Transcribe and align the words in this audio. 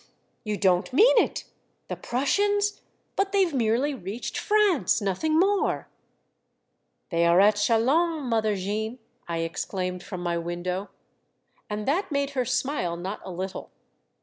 you 0.43 0.57
don't 0.57 0.91
mean 0.93 1.15
it? 1.19 1.43
The 1.87 1.95
Prussians? 1.95 2.81
but 3.15 3.31
they 3.31 3.45
Ve 3.45 3.55
merely 3.55 3.93
reached 3.93 4.35
France!— 4.35 4.99
nothing 4.99 5.37
more!" 5.39 5.89
88 7.11 7.11
Monday 7.11 7.11
Tales," 7.11 7.11
They 7.11 7.25
are 7.27 7.39
at 7.39 7.55
Chalons, 7.57 8.23
Mother 8.27 8.55
Jean!" 8.55 8.99
I 9.27 9.41
ex 9.41 9.63
claimed 9.63 10.01
from 10.01 10.21
my 10.23 10.39
window. 10.39 10.89
And 11.69 11.87
that 11.87 12.11
made 12.11 12.31
her 12.31 12.45
smile 12.45 12.97
not 12.97 13.21
a 13.23 13.29
little. 13.29 13.69